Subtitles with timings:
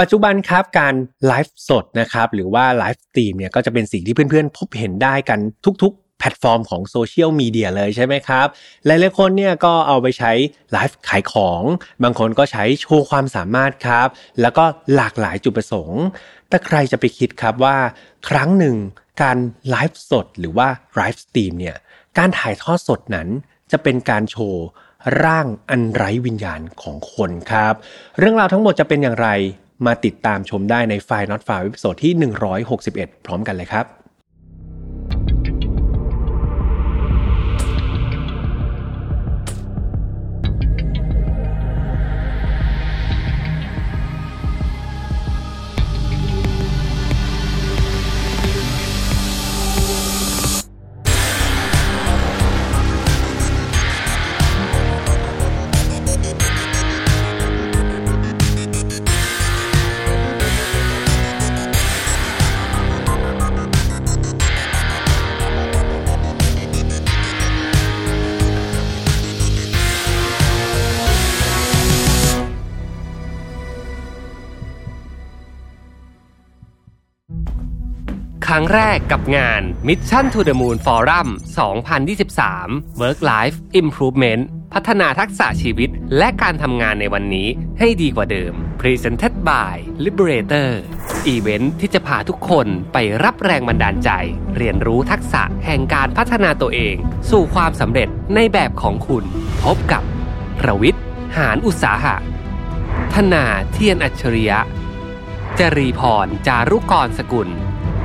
[0.00, 0.94] ปัจจุบันครับการ
[1.26, 5.38] ไลฟ์สดนะครับหรือว่า live stream เนี่ยก็จะเป็นสิ่งที่เพื่อนๆ พบเห็นได้กัน
[5.82, 8.46] ทุกๆ แพลตฟอร์มของโซเชียลมีเดียเลยใช่ไหมครับ
[8.86, 10.32] หลายๆคนเนี่ยก็เอาไปใช้
[10.72, 11.62] ไลฟ์ขายของ
[12.02, 14.08] บางคนก็ใช้โชว์ความสามารถครับ
[14.40, 16.02] แล้วก็หลากหลายจุดประสงค์
[16.48, 17.76] แต่ใครจะไปคิดครับว่า
[18.28, 18.76] ครั้งหนึ่ง
[19.22, 19.38] การ
[19.70, 21.76] ไลฟ์สดหรือว่า live stream เนี่ย
[22.18, 23.28] การถ่ายทอดสดนั้น
[23.72, 24.64] จะเป็นการโชว์
[25.24, 27.74] ร่างอันไร้วิญญาณของคนครับ
[28.18, 29.28] เรื่องราวทั้งหมดจะเป็นอย่างไร
[29.86, 32.12] มาติดตามชมได้ในไฟล์ Not f i l e วิดีโอที่
[32.68, 34.03] 161 พร้อมกันเลยครับ
[78.54, 81.28] รั้งแรกกับงาน Mission to the Moon Forum
[82.14, 84.42] 2023 Work Life Improvement
[84.74, 90.70] พัฒนาทักษะชีวิตและการทำงานในวันนี้ให้ดีกว่าเดิม Presented by Liberator
[91.26, 94.10] อีเวนท์ที่จะพาทุกคนไปรับแรงบันดาลใจ
[94.56, 96.96] เรียนรู้ทักษะแห่งการพัฒนาตัวเอง
[97.30, 99.24] สู่ความสำเร็จในแบบของคุณ
[99.64, 100.02] พบกับ
[100.60, 101.02] ประวิทย์
[101.36, 102.16] หารอุตสาหะ
[103.14, 104.60] ธนาเทียนอัจฉริยะ
[105.58, 107.50] จรีพร จารุกรสกุล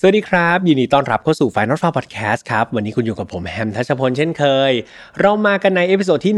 [0.00, 4.72] สวัสดีครับ ยินดีต้อนรับเข้าสู่ File Not Found Podcast ครับ วันนี้คุณอยู่กับผมแฮมทัชพลเช่นเคย
[5.20, 6.34] เรามากันใน episode ที่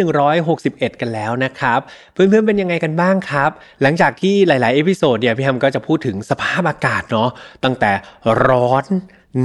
[0.53, 1.81] 161 กันแล้วนะครับ
[2.13, 3.51] เพื่อนๆเป็นยังไงกันบ้างครับ
[3.83, 7.31] หลังจากที่หลายๆ episode เนี่ยพี่แฮมก็จะพูดถึงสภาพอากาศเนาะ
[7.65, 7.93] ตั้งแต่
[8.47, 8.85] ร้อน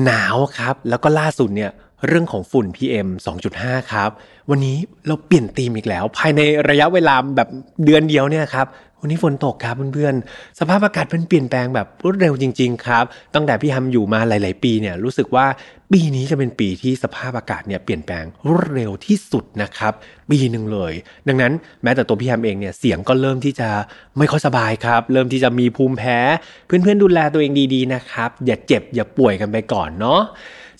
[0.03, 1.71] หนาวครับ แล้วก็ล่าสุดเนี่ย
[2.07, 3.07] เรื่องของฝุ่น PM
[3.49, 4.09] 2.5 ครับ
[4.49, 4.77] วันนี้
[5.07, 7.49] เราเปลี่ยนธีมอีกแล้ว ภายในระยะเวลาแบบ
[7.85, 8.67] เดือนเดียวเนี่ยครับ
[8.99, 15.45] วันนี้ฝนตกครับเพื่อนๆ สภาพอากาศมันเปลี่ยนแปลงแบบรวดเร็วจริง ๆ ครับ ตั้งแต่พี่ฮัมอยู่มาหลาย ๆ ปีเนี่ยรู้สึกว่า
[15.91, 19.93] ปีนี้จะเป็นปีที่สภาพอากาศเนี่ยเปลี่ยนแปลงรวดเร็วที่สุดนะครับ
[20.29, 20.93] ปีหนึ่งเลย
[21.27, 23.69] ดังนั้นแม้แต่ตัวพี่ฮัมเองเนี่ยเสียงก็เริ่มที่จะ
[24.17, 26.19] ไม่ค่อยสบายครับ เริ่มที่จะมีภูมิแพ้
[26.65, 30.21] เพื่อนๆดูแลตัวเองดีๆนะครับอย่าเจ็บอย่าป่วยกันไปก่อนเนาะ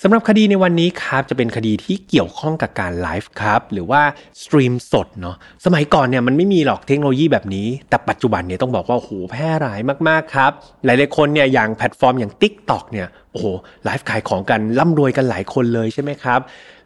[0.07, 4.01] สำหรับคดีในวันนี้ครับจะเป็นคดีที่เกี่ยวข้องกับการไลฟ์ครับหรือว่า
[4.41, 5.35] สตรีมสดเนาะ
[5.65, 10.51] สมัยก่อนเนี่ยมันไม่มีหรอกเทคโนโลยีแบบนี้ แต่ปัจจุบันเนี่ยต้องบอกว่าโอ้โหแพร่หลายมากๆครับ
[10.85, 13.45] หลายๆคนเนี่ยอย่างแพลตฟอร์มอย่าง Tik t o อกเนี่ยโอ้โห
[13.85, 16.39] ไลฟ์ขายของกันร่ำรวยกันหลายคนเลยใช่ไหมครับ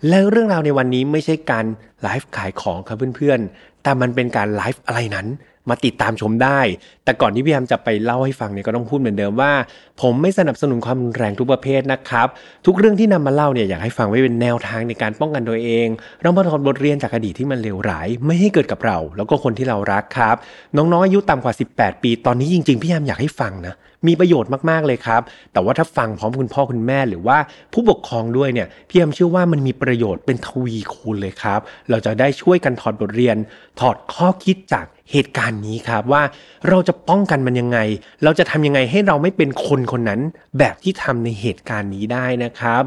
[0.10, 1.66] แล้วเรื่องราวในวันนี้ไม่ใช่การ
[2.02, 5.28] ไลฟ์ขายของครับเพื่อนๆแต่มันเป็นการไลฟ์อะไรนั้น
[5.70, 6.60] มาติดตามชมได้
[7.04, 9.52] แต่ก่อนที่พี่แฮมจะไปเล่าให้ฟังเนี่ยก็ต้องพูดเหมือนเดิมว่า
[10.02, 12.28] ผมไม่สนับสนุนความรุนแรงทุกประเภทนะครับ
[12.66, 15.88] ทุกเรื่องที่นำมาเล่าเนี่ยอยากให้ฟังไว้เป็นแนวทางในการป้องกันตัวเอง
[16.22, 20.36] เรามาถอดบทเรียนจากอดีตที่มันเลวร้าย ไม่ให้เกิดกับเรา แล้วก็คนที่เรารักครับ
[20.76, 23.74] น้องๆอายุต่ำกว่า 18 ปี ตอนนี้จริงๆพี่แอมอยากให้ฟังนะ
[24.08, 25.22] มีประโยชน์มากๆเลยครับ
[25.54, 27.38] แต่ว่าถ้าฟังพร้อมคุณพ่อคุณแม่หรือว่า
[27.74, 33.38] ผู้ปกครองด้วยเนี่ยพี่แอมเชื่อว่ามันมีประโยชน์เป็นทวีคูณเลยครับ เราจะได้ช่วยกันถอดบทเรียน
[33.80, 36.24] ถอดข้อคิดจากเหตุการณ์นี้ครับว่า
[36.70, 37.80] เราจะป้องกันมันยังไง
[38.24, 40.22] เราจะทำยังไงให้เราไม่เป็นคนคนนั้น
[40.60, 42.82] แบบที่ทำในเหตุการณ์นี้ได้นะครับ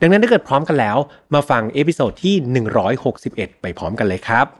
[0.00, 0.96] ดังนั้นถ้าเกิดพร้อมกันแล้ว
[1.34, 2.34] มาฟัง episode ที่
[2.98, 4.59] 161 ไปพร้อมกันเลยครับ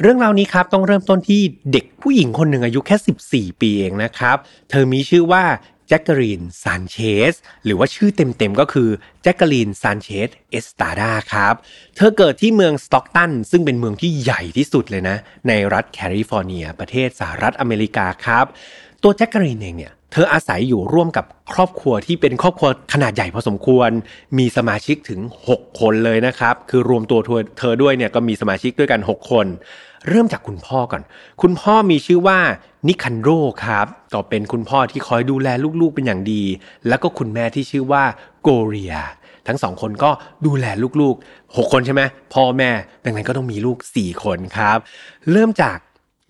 [0.00, 1.40] เรื่องราวนี้ครับต้องเริ่มต้นที่
[1.72, 4.36] เด็กผู้หญิงคนหนึ่งอายุแค่ 14 ปีเองนะครับ
[4.70, 5.44] เธอมีชื่อว่า
[5.88, 6.96] แจ็คเกอรีนซานเช
[7.32, 7.34] ส
[7.64, 8.88] หรือว่าชื่อเต็มๆก็คือ
[9.22, 11.54] แจ็คเกอรีนซานเชสเอสตาดาครับ
[11.96, 15.16] เธอเกิดที่เมืองสต็อกตันซึ่งเป็นเมืองที่ใหญ่ที่สุดเลยนะ
[15.48, 18.46] ในรัฐแคลิฟอร์เนีย ประเทศสหรัฐอเมริกาครับ
[19.02, 23.90] ตัวแจ็คเกอรีนเองเนี่ย เธออาศัยอยู่ร่วมกับครอบครัวที่เป็นครอบครัวขนาดใหญ่พอสมควร
[24.38, 25.20] มีสมาชิกถึง
[25.50, 27.18] 6 คนเลยนะครับ คือรวมตัว
[27.58, 29.46] เธอด้วยเนี่ยก็มีสมาชิกด้วยกัน 6 คน
[30.08, 31.02] เริ่มจากคุณพ่อก่อน
[31.42, 32.38] คุณพ่อมีชื่อว่า
[32.88, 33.28] นิคันโร
[33.64, 35.48] ครับ ก็เป็นคุณพ่อที่คอยดูแล
[35.80, 36.42] ลูกๆเป็นอย่างดี
[36.88, 38.04] แล้วก็คุณแม่ที่ชื่อว่า
[38.42, 38.94] โกเรีย
[39.46, 40.10] ทั้งสองคนก็
[40.46, 40.66] ดูแล
[41.00, 42.02] ลูกๆ 6 คนใช่ไหม
[42.34, 42.70] พ่อแม่
[43.04, 44.78] ดังนั้นก็ต้องมีลูก 4 คนครับ
[45.32, 45.78] เริ่มจาก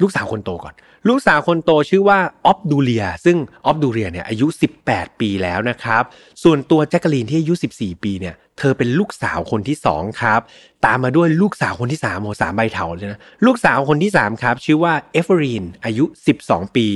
[0.03, 0.75] ลูกสาวคนโตก่อน
[1.08, 4.47] ลูกสาวคนโตชื่อว่าออฟดูเลีย ซึ่งออฟดูเลียเนี่ยอายุ
[4.85, 6.02] 18 ปีแล้วนะครับ
[6.43, 10.41] ส่วนตัวแจ็คกะลีนที่อายุ 14 ปีเนี่ยเธอเป็นลูกสาวคนที่ 2 ครับ
[10.87, 16.05] ตามมาด้วยลูกสาวคนที่3โหสามใบเถาเลยนะลูกสาวคนที่ 3 ครับ ชื่อว่าเอฟเฟอรีนอายุ
[16.41, 16.87] 12 ปี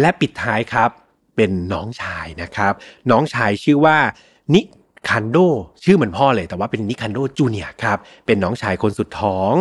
[0.00, 0.90] และปิดท้ายครับ
[1.36, 2.72] เป็นน้องชายนะครับ
[3.10, 3.96] น้องชายชื่อว่า
[4.54, 4.60] นิ
[5.08, 5.36] คันโด
[5.84, 9.54] ชื่อเหมือนพ่อเลยแต่ว่าเป็นนิคันโดจูเนียครับเป็นน้องชายคนสุดท้อง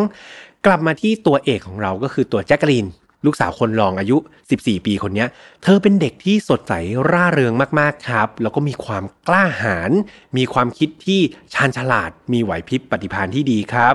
[0.65, 2.87] กลับมาที่ตัวเอกของเราก็คือตัวแจ็คกะลีน
[3.27, 4.17] ลูกสาวคนรองอายุ
[4.51, 5.25] 14 ปีคนนี้
[5.63, 6.73] เธอเป็นเด็กที่สดใส
[7.11, 9.91] ร่าเริงมากๆครับ แล้วก็มีความกล้าหาญ
[10.37, 11.19] มีความคิดที่
[11.53, 13.93] ชาญฉลาด มีไหวพริบปฏิภาณที่ดีครับ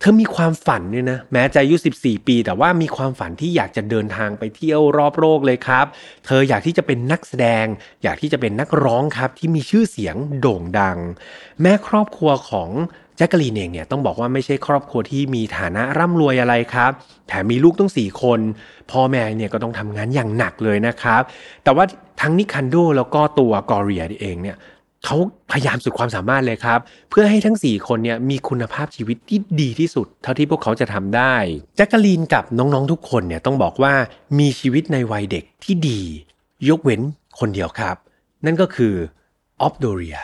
[0.00, 5.86] เธอมีความฝันเนี่ยนะแม้จะอายุ 14 ปี แต่ว่ามีความฝันที่อยากจะเดินทางไปเที่ยวรอบโลกเลยครับ
[6.26, 7.66] เธออยากที่จะเป็นนักแสดง
[8.02, 10.98] อยากที่จะเป็นนักร้องครับที่มีชื่อเสียงโด่งดัง
[11.60, 12.70] แม้ครอบครัวของ
[13.16, 16.90] แจ็คกะลีนเองเนี่ยต้องบอกว่าไม่ใช่ครอบครัวที่มีฐานะร่ำรวยอะไรครับ
[17.28, 18.40] แถมมีลูกต้องสี่คน
[18.90, 21.22] พ่อแม่เนี่ยก็ต้องทำงานอย่างหนักเลยนะครับ
[21.64, 21.84] แต่ว่า
[22.20, 24.56] ทั้งนิคันโดแล้วก็ตัวกอเรียเองเนี่ย
[25.04, 25.16] เขา
[25.52, 26.78] พยายามสุดความสามารถเลยครับ
[27.10, 31.34] เพื่อให้ทั้ง 4 คนเนี่ยมีคุณภาพชีวิตที่ดีที่สุด เท่าที่พวกเขาจะทำได้
[31.76, 33.92] แจ็คกะลีนกับน้องๆทุกคนเนี่ยต้องบอกว่า
[34.38, 36.00] มีชีวิตในวัยเด็กที่ดี
[36.68, 37.00] ยกเว้น
[37.40, 37.96] คนเดียวครับ
[38.44, 38.94] นั่นก็คือ
[39.62, 40.18] ออฟโดเรีย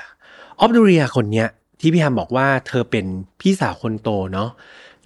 [0.61, 1.49] ออฟโดเรียคนเนี้ย
[1.81, 3.07] ที่พี่ฮัมบอกว่าเธอเป็น
[3.41, 4.51] พี่สาวคนโตเนาะ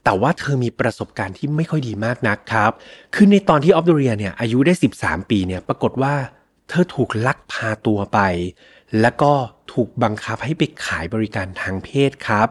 [0.05, 2.71] แต่ว่าเธอมีประสบการณ์ที่ไม่ค่อยดีมากนักครับ
[3.15, 6.15] คือในตอนที่ออฟเดเรียเนี่ยอายุได้ 13 ปีเนี่ยปรากฏว่า
[6.69, 8.19] เธอถูกลักพาตัวไป
[9.00, 9.32] แล้วก็
[9.73, 12.49] ถูกบังคับให้ไปขายบริการทางเพศครับ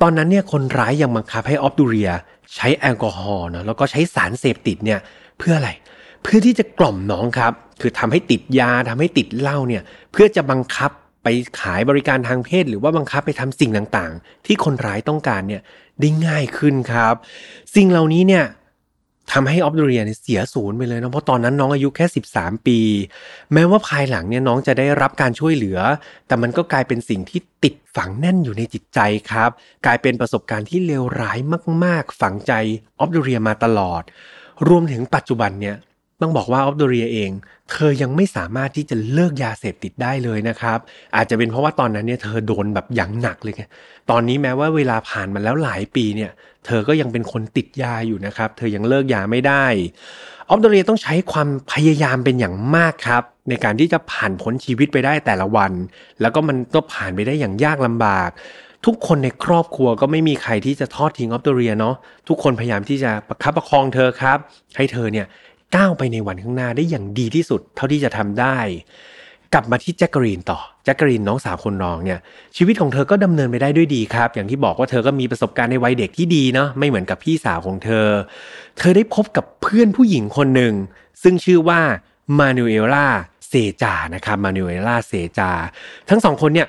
[0.00, 2.10] ตอนนั้นเนี่ยคนร้ายยังบังคับให้ออฟดูเรีย
[2.54, 5.00] ใช้แอลกอฮอล์นะแล้วก็ใช้สารเสพติดเนี่ย
[5.38, 5.70] เพื่ออะไร
[6.22, 9.82] เพื่อที่จะกล่อมน้องครับ คือทำให้ติดยาทำให้ติดเหล้าเนี่ย
[10.12, 10.90] เพื่อจะบังคับ
[11.22, 11.28] ไป
[11.60, 15.62] ขายบริการทางเพศ หรือว่าบังคับไปทำสิ่งต่างๆ ที่คนร้ายต้องการเนี่ย
[16.00, 17.14] ได้ง่ายขึ้นครับ
[17.74, 18.44] สิ่งเหล่านี้เนี่ย
[19.32, 22.78] ทำให้ออฟดูเรียเสียศูนย์ไปเลยเนาะเพราะตอนนั้นน้องอายุแค่ 13 ปี
[23.52, 25.78] แม้ว่าภายหลังเนี่ยน้องจะได้รับการช่วยเหลือ
[26.26, 29.50] แต่มันก็กลายเป็นสิ่งที่ติดฝังแน่นอยู่ในจิตใจครับ
[29.86, 31.38] กลายเป็นประสบการณ์ที่เลวร้าย
[31.84, 32.52] มาก ๆ ฝังใจ
[32.98, 34.02] ออฟดูเรียมาตลอด
[34.68, 35.76] รวมถึงปัจจุบันเนี่ย
[36.22, 37.30] ต้องบอกว่าออฟโดเรียเอง
[37.70, 40.78] เธอยังไม่สามารถที่จะเลิกยาเสพติดได้เลยนะครับ
[41.16, 43.54] อาจจะเป็นเพราะว่าตอนนั้นเนี่ยเธอโดนแบบอย่างหนักเลย
[44.10, 46.30] ตอนนี้แม้ว่าเวลาผ่านมาแล้วหลายปีเนี่ย
[46.66, 49.64] เธอก็ยังเป็นคนติดยาอยู่นะครับ เธอยังเลิกยาไม่ได้
[50.48, 55.72] ออฟโดเรียต้องใช้ความพยายามเป็นอย่างมากครับในการที่จะผ่านพ้นชีวิตไปได้แต่ละวัน
[56.20, 58.30] แล้วก็มันก็ผ่านไปได้อย่างยากลำบาก
[58.86, 61.94] ทุกคนในครอบครัวก็ไม่มีใครที่จะทอดทิ้งออฟโดเรียเนาะ
[62.28, 64.38] ทุกคนพยายามที่จะประคับประคองเธอครับ
[64.76, 65.26] ให้เธอเนี่ย
[65.76, 68.58] ก้าวไปในวันข้างหน้าได้อย่างดีที่สุด เท่าที่จะทำได้
[69.54, 72.18] กลับมาที่แจ็คกรีนต่อแจ็คกรีนน้องสาวคนรองเนี่ย
[72.56, 78.08] ชีวิตของเธอก็ดำเนินไปได้ด้วยดีครับ อย่างที่บอกว่าเธอก็มีประสบการณ์ในวัยเด็กที่ดีเนาะไม่เหมือนกับพี่สาวของเธอ
[78.78, 80.74] เธอได้พบกับเพื่อนผู้หญิงคนหนึ่ง
[81.22, 81.80] ซึ่งชื่อว่า
[82.38, 83.06] มานูเอล่า
[83.48, 83.52] เซ
[83.82, 85.50] จานะครับมานูเอล่าเซจา
[86.08, 86.68] ทั้งสองคนเนี่ย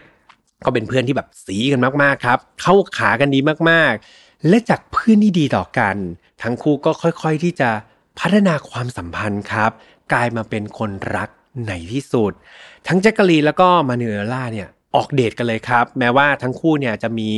[0.65, 3.39] ก็เป็นเพื่อนที่แบบสีกันมากๆครับ เข้าขากันดี
[3.69, 5.95] มากๆ และจากเพื่อนที่ดีต่อกัน
[6.43, 7.69] ทั้งคู่ก็ค่อยๆที่จะ
[8.19, 9.71] พัฒนาความสัมพันธ์ครับ
[10.13, 11.29] กลายมาเป็นคนรัก
[11.67, 12.31] ในที่สุด
[12.87, 17.29] ทั้งแจ็คกะลีแล้วก็มาเนเอล่าเนี่ยออกเดทกันเลยครับ แม้ว่าทั้งคู่เนี่ยจะมี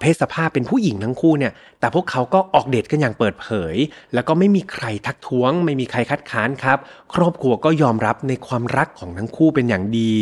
[0.00, 3.76] เพศสภาพเป็นผู้หญิงทั้งคู่เนี่ยแต่พวกเขาก็ออกเดทกันอย่างเปิดเผย
[4.14, 6.78] แล้วก็ไม่มีใครทักท้วง ไม่มีใครคัดค้านครับ
[7.14, 10.14] ครอบครัวก็ยอมรับในความรักของทั้งคู่เป็นอย่างดี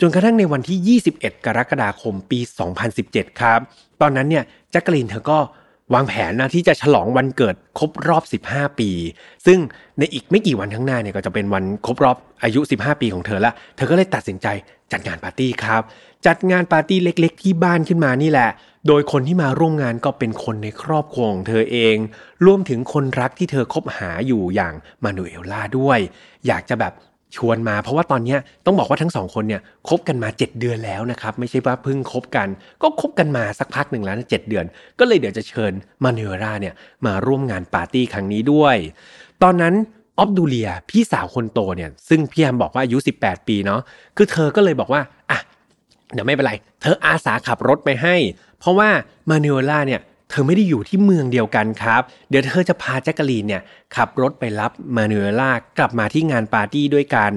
[0.00, 2.40] จนกระทั่งในวันที่ 21 กรกฎาคมปี
[2.90, 3.60] 2017 ครับ
[4.00, 5.38] ตอนนั้นเนี่ยแจ็คกลีนเธอก็
[5.94, 8.90] วางแผนนะที่จะฉลองวันเกิดครบรอบ 15 ปี
[9.46, 9.58] ซึ่ง
[9.98, 14.46] ในอีกไม่กี่วันข้างหน้าเนี่ยก็จะเป็นวันครบรอบอายุ 15 ปีของเธอละเธอก็เลยตัดสินใจ
[14.92, 15.82] จัดงานปาร์ตี้ครับ
[16.26, 18.50] จัดงานปาร์ตี้เล็กๆ ที่บ้านขึ้นมานี่แหละ
[18.88, 21.96] โดยคนที่มาร่วมงานก็เป็นคนในครอบครัวของเธอเอง
[22.46, 25.98] รวมถึงคนรักที่เธอคบหาอยู่อย่างมานูเอลล่าด้วย
[26.46, 26.92] อยากจะแบบ
[27.36, 28.36] ชวนมา เพราะว่าตอนนี้
[28.66, 32.48] ต้องบอกว่าทั้งสองคนเนี่ยคบกันมา 7 เดือนแล้วนะครับไม่ใช่ว่าเพิ่งคบกัน
[32.82, 34.64] ก็คบกันมาสักพักหนึ่งแล้วนะเเดือน
[34.98, 35.72] ก็เลยเดี๋ยวจะเชิญ
[36.04, 36.74] มาเนอร่าเนี่ย
[37.06, 38.76] มาร่วมงานปาร์ตี้ครั้งนี้ด้วย
[39.42, 39.74] ตอนนั้น
[40.18, 43.80] ออฟดูเลียพี่สาวคนโตเนี่ยซึ่งพี่แฮมบอกว่าอายุ 18 ปีเนาะ
[44.16, 45.38] คือเธอก็เลยบอกว่าอะ
[46.12, 48.16] เดี๋ยวไม่เป็นไร เธออาสาขับรถไปให้
[48.58, 48.88] เพราะว่า
[49.30, 50.00] มานูเอร่าเนี่ย
[50.32, 53.62] เธอไม่ได้อยู่ที่เมืองเดียวกันครับ เดี๋ยวเธอจะพาแจ็คกะลีนเนี่ย
[53.96, 57.32] ขับรถไปรับมานูเอล่ากลับมาที่งานปาร์ตี้ด้วยกัน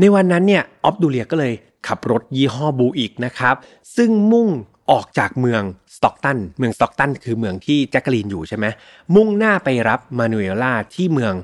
[0.00, 1.52] ในวันนั้นเนี่ยออฟดูเลียก็เลย
[1.88, 3.54] ขับรถยี่ห้อ Buick นะครับ
[3.96, 4.48] ซึ่งมุ่ง
[4.90, 5.62] ออกจากเมือง
[5.96, 8.66] สต็อกตัน เมืองสต็อกตันคือเมืองที่แจ็คกะลีนอยู่ใช่ไหม
[9.14, 11.34] มุ่งหน้าไปรับมานูเอล่าที่เมือง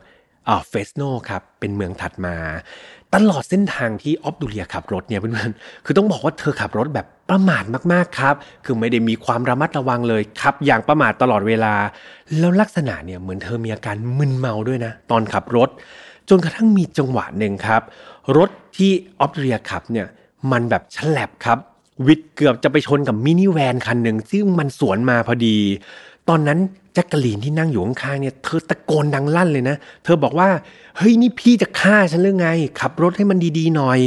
[0.68, 2.36] เฟรสโนครับ เป็นเมืองถัดมา
[3.14, 8.34] ตลอดเส้นทางที่ออฟดูเลียขับรถเนี่ยเพื่อนๆ คือต้องบอกว่าเธอขับรถแบบประมาทมากๆครับ
[8.64, 11.74] คือไม่ได้มีความระมัดระวังเลยขับอย่างประมาทตลอดเวลา
[12.38, 15.68] แล้วลักษณะเนี่ยเหมือนเธอมีอาการมึนเมาด้วยนะ ตอนขับรถ
[16.28, 17.82] จนกระทั่งมีจังหวะหนึ่งครับ
[18.36, 20.06] รถที่ออฟดูเลียขับเนี่ย
[20.52, 21.58] มันแบบแฉลบครับ ห
[22.06, 25.56] วิดเกือบจะไปชนกับมินิแวนคันหนึ่งซึ่งมันสวนมาพอดี
[26.28, 26.58] ตอนนั้น
[26.94, 30.48] แจ็คกะลีนที่นั่งอยู่ข้างๆเนี่ยเธอตะโกนดังลั่นเลยนะ เธอบอกว่า
[30.96, 32.48] เฮ้ยนี่พี่จะฆ่าฉันหรือไง
[32.80, 34.00] ขับรถให้มันดีๆหน่อย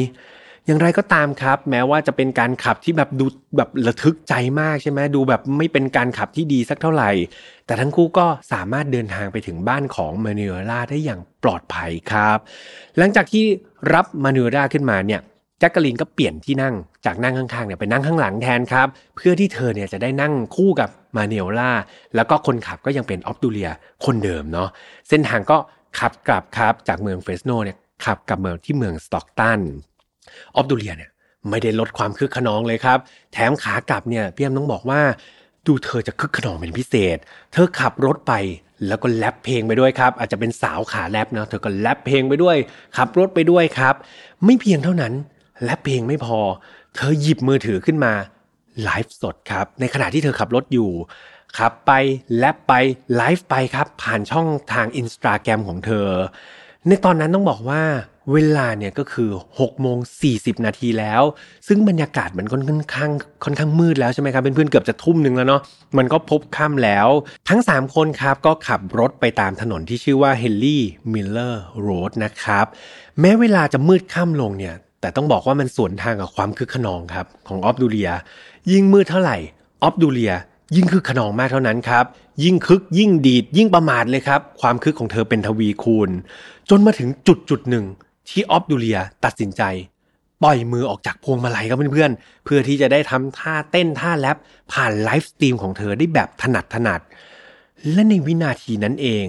[0.65, 3.25] อย่างไรก็ตามครับ แม้ว่าจะเป็นการขับที่แบบดู
[3.57, 7.11] แบบระทึกใจมากใช่ไหมดูแบบไม่เป็นการขับที่ดีสักเท่าไหร่
[7.65, 12.37] แต่ทั้งคู่ก็สามารถเดินทางไปถึงบ้านของมานิเอล่าได้อย่างปลอดภัยครับ
[12.97, 13.43] หลังจากที่
[13.93, 15.21] รับมานิเอล่าขึ้นมาเนี่ย
[15.61, 16.75] แจ็คกะลินก็เปลี่ยนที่นั่ง
[17.05, 21.71] จากนั่งข้างๆเนี่ยไปนั่งข้างหลังแทนครับ เพื่อที่เธอเนี่ยจะได้นั่งคู่กับมานูเอล่า
[22.15, 23.69] แล้วก็คนขับก็ยังเป็นออฟดูเลีย
[24.05, 24.69] คนเดิมเนาะ
[25.09, 25.57] เส้นทางก็
[25.99, 29.59] ขับกลับครับจากเมืองเฟรสโนเนี่ยขับกลับเมืองที่เมืองสต็อกตัน
[30.55, 31.09] ออฟดูเลียเนี่ย
[31.49, 32.97] ไม่ได้ลดความคึกคะนองเลยครับ
[33.33, 35.01] แถมขากลับเนี่ยพี่แฮมต้องบอกว่า
[35.65, 37.17] ดูเธอจะคึกคะนองเป็นพิเศษ
[37.51, 38.33] เธอขับรถไป
[38.87, 42.57] แล้วก็แรปเพลงไปด้วยครับ อาจจะเป็นสาวขาแรปนะเธอก็แรปเพลงไปด้วย
[42.97, 43.95] ขับรถไปด้วยครับ
[44.45, 45.13] ไม่เพียงเท่านั้น
[45.65, 46.39] และเพลงไม่พอ
[46.95, 48.13] เธอหยิบมือถือขึ้นมา
[48.83, 50.91] ไลฟ์สดครับ ในขณะที่เธอขับรถอยู่
[51.57, 51.91] ขับไป
[52.37, 52.73] แลปไป
[53.15, 56.07] ไลฟ์ไปครับ ผ่านช่องทางอินสตาแกรมของเธอ
[56.87, 57.81] ในตอนนั้นต้องบอกว่า
[58.33, 59.97] เวลาเนี่ยก็คือ6โมง
[60.31, 61.21] 40 นาทีแล้ว
[61.67, 62.63] ซึ่งบรรยากาศมันค่อน
[62.95, 63.11] ข้าง
[63.43, 65.61] ค่อนข้างมืดแล้วใช่ไหมครับเพื่อนๆเกือบจะทุ่มหนึ่งแล้วเนาะ
[65.97, 67.07] มันก็พบค่ำแล้ว
[67.49, 72.65] ทั้ง 3 คนครับก็ขับรถไปตามถนนที่ชื่อว่าเฮนรี่Miller Road นะครับ
[73.19, 78.11] แม้เวลาจะมืดค่ำลงเนี่ย แต่ต้องบอกว่ามันสวนทางกับความคึกคะนองครับของออฟดูเลีย
[78.71, 79.37] ยิ่งมืดเท่าไหร่
[79.81, 80.33] ออฟดูเลีย
[80.75, 82.05] ยิ่งคึกคะนองมากเท่านั้นครับ
[82.43, 86.09] ยิ่งคึกยิ่งดีด ยิ่งประมาทเลยครับ ความคึกของเธอเป็นทวีคูณ
[86.69, 87.85] จนมาถึงจุดจุดหนึ่ง
[88.29, 89.63] ที่ออฟดูเลียตัดสินใจ
[90.43, 94.37] ปล่อยมือออกจากพวงมาลัยครับเพื่อนๆเพื่อที่จะได้ทำท่าเต้นท่าแรป
[94.71, 97.01] ผ่านไลฟ์สตรีมของเธอได้แบบถนัดถนัด
[97.91, 99.25] และในวินาทีนั้นเอง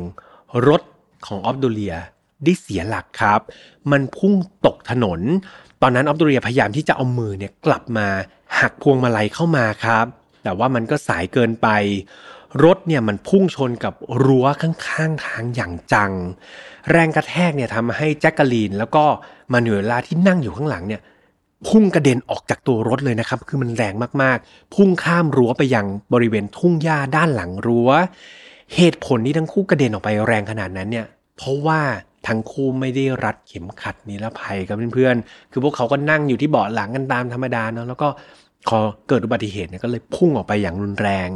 [0.68, 0.82] รถ
[1.26, 1.96] ของออฟดูเลีย
[2.44, 3.40] ได้เสียหลักครับ
[3.92, 4.34] มันพุ่ง
[4.66, 5.20] ตกถนน
[5.82, 8.08] ตอนนั้นออฟดูเรียพยายามที่จะเอามือเนี่ยกลับมา
[8.60, 10.06] หักพวงมาลัยเข้ามาครับ
[10.42, 11.68] แต่ว่ามันก็สายเกินไป
[12.64, 13.94] รถเนี่ยมันพุ่งชนกับ
[14.24, 16.12] รั้วข้างๆทางอย่างจัง
[16.90, 19.04] แรงกระแทกเนี่ยทำให้แจ็คกาลีน แล้วก็
[19.52, 21.00] มานูเอล่าที่นั่งอยู่ข้างหลังเนี่ย
[21.68, 27.90] พุ่งกระเด็นออกจากตัวรถเลยนะครับ คือมันแรงมากๆ พุ่งข้ามรั้วไปยังบริเวณทุ่งหญ้าด้านหลังรั้ว
[28.74, 31.06] เหตุผลที่ทั้งคู่กระเด็นออกไปแรงขนาดนั้นเนี่ย
[31.36, 31.80] เพราะว่า
[32.26, 38.08] ทั้งคู่ไม่ได้รัดเข็มขัดนิรภัยกับเพื่อนๆ คือพวกเขาก็นั่งอยู่ที่เบาะหลังกันตามธรรมดาเนาะแล้วก็
[38.68, 41.28] พอเกิดอุบัติเหตุเนี่ยก็เลยพุ่งออกไปอย่างรุนแรง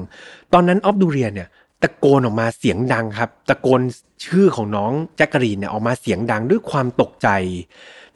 [0.53, 1.49] ตอนนั้นออฟดูเรียเนี่ย
[1.83, 3.81] ตะโกนออกมาเสียงดังครับ ตะโกน
[4.25, 7.29] ชื่อของน้องแจ็คกรีนเนี่ยออกมาเสียงดังด้วยความตกใจ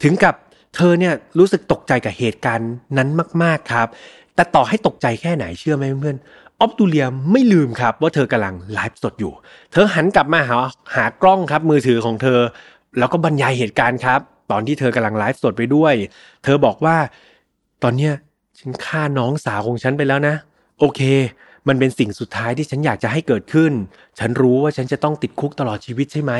[0.02, 0.34] ถึงกับ
[0.74, 3.08] เธอเนี่ยรู้สึกตกใจกับเหตุการณ์นั้น
[3.42, 3.88] มาก ๆครับ
[4.34, 6.16] แต่ต่อให้ตกใจแค่ไหนเชื่อไหมเพื่อน
[6.60, 9.32] ออฟตูเลียไม่ลืมครับว่าเธอกำลังไลฟ์สดอยู่
[9.72, 10.56] เธอหันกลับมาหา
[10.96, 12.40] หากล้องครับมือถือของเธอ
[12.98, 15.94] แล้วก็บรรยายเหตุการณ์ครับ ตอนที่เธอกำลังไลฟ์สดไปด้วย
[16.44, 16.96] เธอบอกว่า
[17.82, 18.12] ตอนเนี้ย
[18.58, 20.34] ฉันฆ่าน้องสาวของฉันไปแล้วนะ
[20.78, 21.00] โอเค
[21.68, 23.72] มันเป็นสิ่งสุดท้ายที่ฉันอยากจะให้เกิดขึ้น
[24.18, 26.32] ฉันรู้ว่าฉันจะต้องติดคุกตลอดชีวิตใช่ไหม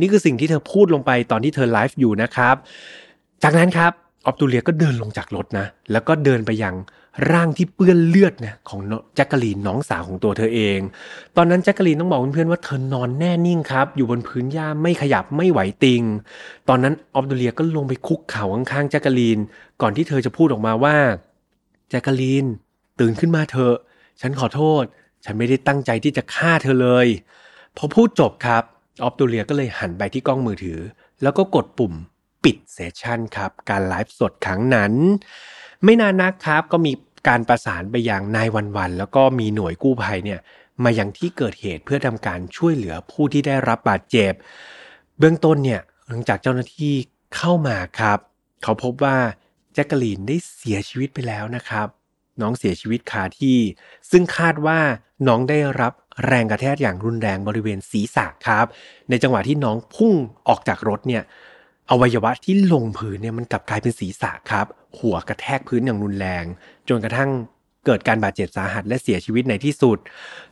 [0.00, 2.56] นี่คือสิ่งที่เธอพูดลงไปตอนที่เธอไลฟ์อยู่นะครับ
[3.42, 3.92] จากนั้นครับ
[4.26, 6.74] ออฟตูเลียก็เดินลงจากรถนะ แล้วก็เดินไปยัง
[7.32, 8.80] ร่างที่เปื้อนเลือดนะของ
[9.14, 10.78] แจ็คกะลีนน้องสาวของตัวเธอเอง
[11.36, 16.02] ตอนนั้นแจ็คกะลีนต้องบอกเพื่อนๆว่าเธอนอนแน่นิ่งครับ อยู่บนพื้นหญ้าไม่ขยับไม่ไหวติง
[16.68, 19.38] ตอนนั้นออฟตูเลียก็ลงไปคุกเข่าข้างๆแจ็คกะลีน
[19.82, 20.96] ก่อนที่เธอจะพูดออกมาว่า
[21.90, 22.44] แจ็คกะลีน
[23.00, 23.76] ตื่นขึ้นมาเถอะ
[24.20, 24.84] ฉันขอโทษ
[25.24, 27.06] ฉันไม่ได้ตั้งใจที่จะฆ่าเธอเลย
[27.76, 28.62] พอพูดจบครับ
[29.02, 30.78] ออฟตูเลียก็เลยหันไปที่กล้องมือถือ
[31.22, 31.92] แล้วก็กดปุ่ม
[32.44, 34.92] ปิดเซสชันครับ การไลฟ์สดครั้งนั้น
[35.84, 36.92] ไม่นานนักครับก็มี
[37.28, 40.40] การประสานไปยังนายวันวัน แล้วก็มีหน่วยกู้ภัยเนี่ย
[40.84, 44.32] มายังที่เกิดเหตุเพื่อทำการช่วยเหลือผู้ที่ได้รับบาดเจ็บ
[45.18, 46.94] เบื้องต้นเนี่ยหลังจากเจ้าหน้าที่
[47.36, 48.18] เข้ามาครับ
[48.62, 49.16] เขาพบว่า
[49.74, 51.86] แจ็คกลีนได้เสียชีวิตไปแล้วนะครับ
[52.40, 53.58] น้องเสียชีวิตคาที่
[54.10, 54.78] ซึ่งคาดว่า
[55.28, 55.92] น้องได้รับ
[56.26, 58.66] แรงกระแทกอย่างรุนแรงบริเวณศีรษะครับ
[59.08, 60.14] ในจังหวะที่น้องพุ่ง
[60.48, 61.22] ออกจากรถเนี่ย
[61.90, 64.66] อวัยวะที่ลงพื้นเนี่ยมันกลับกลายเป็นศีรษะครับ
[64.98, 66.44] หัวกระแทกพื้นอย่างรุนแรง
[66.88, 67.30] จนกระทั่ง
[67.86, 69.98] เกิดการบาดเจ็บสาหัสและเสียชีวิตในที่สุด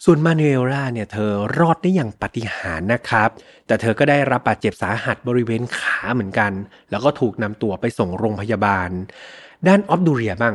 [0.04, 3.28] ส่วนมานูเอล่าเนี่ยเธอรอดได้อย่างปาฏิหารนะครับ
[3.66, 6.52] แต่เธอก็ได้รับบาดเจ็บสาหัสบริเวณขาเหมือนกัน
[6.90, 8.90] แล้วก็ถูกนำตัวไปส่งโรงพยาบาล
[9.68, 10.54] ด้านออฟดูเรียบ้าง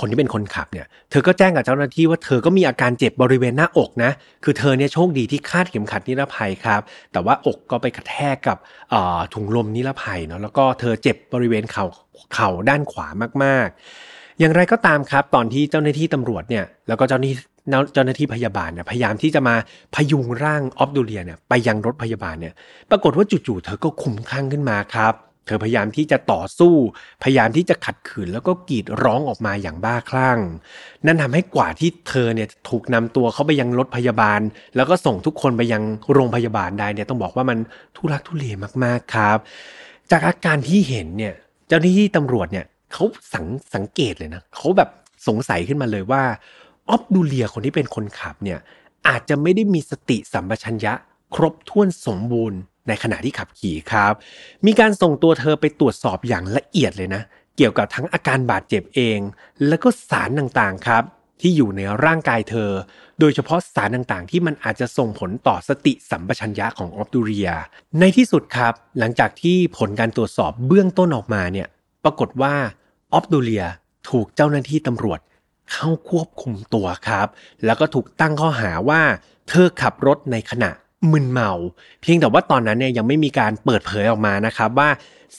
[0.00, 4.12] คนที่เป็นคนขับเนี่ยเธอก็แจ้งกับเจ้าหน้าที่ว่าเธอก็มีอาการเจ็บบริเวณหน้าอกนะ
[4.44, 6.80] คือเธอเนี่ยโชคดีที่คาดเข็มขัดนิรภัยครับ
[7.12, 8.58] แต่ว่าอกก็ไปกระแทกกับ
[9.34, 11.86] ถุงลมนิรภัยเนาะแล้วก็เธอเจ็บบริเวณเข่า
[12.34, 13.06] เข่าด้านขวา
[13.44, 17.36] มากๆ อย่างไรก็ตามครับ ตอนที่เจ้าหน้าที่ตำรวจเนี่ยแล้วก็เจ้าหน้าที่
[17.94, 19.54] เจ้าหน้าที่พยาบาลเนี่ยพยายามที่จะมา
[19.94, 22.54] พยุงร่างออฟดูเลียเนี่ยไปยังรถพยาบาลเนี่ย
[22.90, 25.14] ปรากฏว่าจู่ๆเธอก็คุ้มคลั่งขึ้นมาครับ
[25.50, 26.74] ธอพยายามที่จะต่อสู้
[27.22, 30.38] พยายามที่จะขัดขืนแล้วก็กรีดร้องออกมาอย่างบ้าคลั่ง
[31.06, 34.40] นั่นทำให้กว่าที่เธอเนี่ยถูกนำตัวเข้าไปยังรถพยาบาล
[34.76, 37.58] แล้วก็ส่งทุกคนไปยังโรงพยาบาลได้เนี่ยต้องบอกว่ามัน
[37.96, 38.44] ทุรักทุเล
[38.84, 39.38] มากๆครับ
[40.10, 41.34] จากอาการที่เห็นเนี่ย
[41.68, 44.90] เจ้าหน้าที่ตำรวจเนี่ยเขาสังสังเกตเลยนะเขาแบบ
[45.26, 46.22] สงสัยขึ้นมาเลยว่า
[46.88, 48.58] ออฟดูเลียคนที่เป็นคนขับเนี่ย
[49.08, 50.92] อาจจะไม่ได้มีสติสัมปชัญญะ
[51.34, 52.58] ครบถ้วนสมบูรณ์
[52.88, 54.12] ในขณะที่ขับขี่ครับ
[54.66, 57.22] มีการส่งตัวเธอไปตรวจสอบอย่างละเอียดเลยนะ
[57.56, 59.18] เกี่ยวกับทั้งอาการบาดเจ็บเอง
[59.68, 61.04] แล้วก็สารต่างๆครับ
[61.40, 62.70] ที่อยู่ในร่างกายเธอ
[63.20, 67.50] โดยเฉพาะสารต่างๆ ที่มันอาจจะส่งผลต่อสติสัมปชัญญะของออฟดูเรีย
[68.00, 71.68] ในที่สุดครับ หลังจากที่ผลการตรวจสอบเบื้องต้นออกมาเนี่ย
[72.04, 72.54] ปรากฏว่า
[73.12, 73.64] ออฟดูเรีย
[74.08, 75.20] ถูกเจ้าหน้าที่ตำรวจ
[75.72, 77.26] เข้าควบคุมตัวครับ
[77.64, 79.02] แล้วก็ถูกตั้งข้อหาว่า
[79.48, 80.70] เธอขับรถในขณะ
[81.12, 81.50] มึนเมา
[82.02, 84.88] เพียงแต่ว่าตอนนั้นเนี่ยยังไม่มีการเปิดเผยออกมานะครับว่า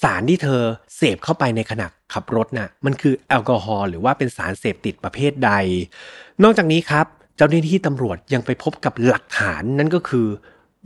[0.02, 0.62] สารที่เธอ
[0.96, 5.52] เสพเข้าไปในขณะขับรถนะ่ะมันคือแอลกอฮอล์หรือว่าเป็นสารเสพติดประเภทใด
[6.44, 7.06] นอกจากนี้ครับ
[7.38, 10.28] เจ้าหน้าที่ตำรวจยังไปพบกับหลักฐานนั่นก็คือ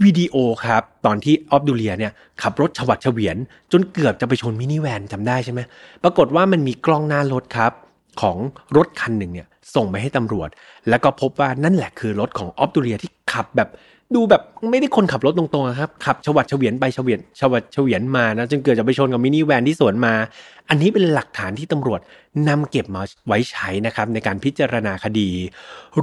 [0.03, 3.37] วิดีโอครับ ตอนที่ออฟดูเลียเนี่ยขับรถฉวัดเฉวียน
[3.71, 5.61] จนเกือบจะไปชนมินิแวนจำได้ใช่ไหม
[6.03, 7.71] ปรากฏว่ามันมีกล้องหน้ารถครับ
[8.21, 8.37] ของ
[8.77, 10.49] รถคันหนึ่งเนี่ยส่งไปให้ตำรวจ
[10.89, 13.69] แล้วก็พบว่านั่นแหละคือรถของออฟตูเรียที่ขับแบบ
[14.15, 20.13] ดูแบบไม่ได้คนขับรถตรงๆครับขับชวัดเฉวียนไปเฉวียนชวัดเฉวียนมานะจึงเกิดจะไปชนกับมินิแวนที่สวนมา
[20.69, 21.99] อันนี้เป็นหลักฐานที่ตำรวจ
[22.47, 25.29] นำเก็บมาไว้ใช้นะครับในการพิจารณาคดี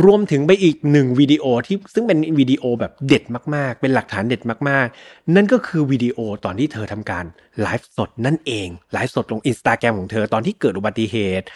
[0.04, 3.22] รวมถึงไปอีกหนึ่งวิดีโอที่ซึ่งเป็นวิดีโอแบบเด็ด
[3.54, 7.24] มากๆ เป็นหลักฐานเด็ดมากๆ นั่นก็คือวิดีโอตอนที่เธอทำการ
[7.60, 11.46] ไลฟ์สดนั่นเองไลฟ์สดลงอินสตาแกรมของเธอตอนที่เกิดอุบัติเหตุ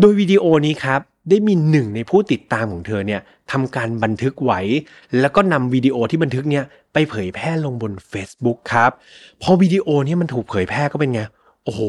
[0.00, 3.20] โดยวิดีโอนี้ครับ ได้มีหนึ่งในผู้ติดตามของเธอเนี่ย
[3.52, 4.60] ทำการบันทึกไว้
[5.20, 8.90] แล้วก็นำวิดีโอที่บันทึกเนี่ยไปเผยแพร่ลงบน Facebook ครับ
[9.42, 11.20] พอวิดีโอนี้มันถูกเผยแพร่ก็เป็นไง
[11.64, 11.80] โอ้โห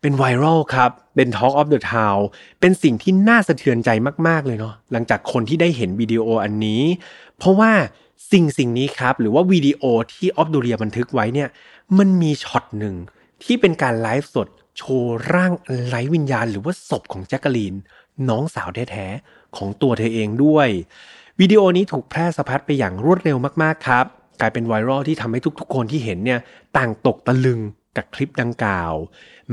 [0.00, 2.20] เป็นไวรัลครับ เป็น Talk of the Town
[2.60, 3.90] เป็นสิ่งที่น่าสะเทือนใจ
[4.28, 6.82] มาก ๆ เลยเนาะหลังจากคนที่ได้เห็นวิดีโออันนี้
[7.38, 7.72] เพราะว่า
[8.32, 11.48] สิ่งสิ่งนี้ครับ หรือว่าวิดีโอที่ออฟดูเรียบันทึกไว้เนี่ย
[11.98, 12.94] มันมีช็อตหนึ่ง
[13.44, 15.52] ที่เป็นการไลฟ์สดโชว์ร่าง
[15.88, 17.74] ไร้วิญญาณ หรือว่าศพของแจ็คกะลีน
[18.28, 20.68] น้องสาวแท้ๆของตัวเธอเองด้วย
[21.40, 24.04] วิดีโอนี้ถูกแพร่สะพัดไปอย่างรวดเร็วมากๆครับ
[24.40, 26.40] กลายเป็นไวรัลที่ทำให้ทุกๆ คนที่เห็นเนี่ย
[26.76, 27.60] ต่างตกตะลึง
[27.96, 28.92] กับคลิปดังกล่าว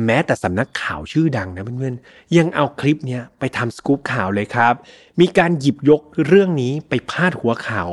[0.05, 4.73] แม้แต่สำนักข่าวชื่อดังนะเพื่อนๆยังเอาคลิปเนี้ยไปทำสกู๊ปข่าวเลยครับ
[5.19, 7.89] มีการหยิบยกเรื่องนี้ไปพาดหัวข่าว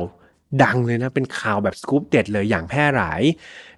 [0.63, 3.21] ดังเลยนะเป็นข่าวแบบสกู๊ปเด็ดเลยอย่างแพร่หลาย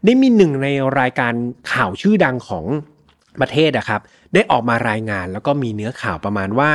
[0.06, 0.68] ได้มีหนึ่งใน
[1.00, 1.34] รายการ
[1.74, 2.66] ข่าวชื่อดังของ
[3.42, 4.02] ประเทศนะครับ
[4.34, 6.72] ได้ออกมารายงานแล้วก็มีเนื้อข่าวประมาณว่า